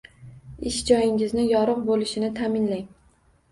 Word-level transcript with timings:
Ish 0.71 0.79
joyingizni 0.87 1.45
yorug‘ 1.51 1.85
bo‘lishini 1.91 2.33
ta’minlang. 2.43 2.85